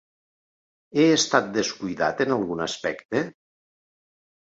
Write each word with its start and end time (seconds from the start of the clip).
He 0.95 1.03
estat 1.17 1.51
descuidat 1.57 2.23
en 2.25 2.33
algun 2.37 2.65
aspecte? 2.67 3.23